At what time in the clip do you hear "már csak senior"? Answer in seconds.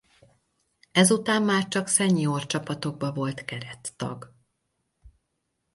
1.43-2.45